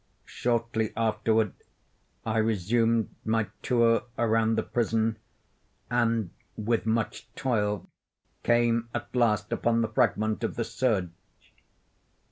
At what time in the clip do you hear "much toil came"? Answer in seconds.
6.87-8.89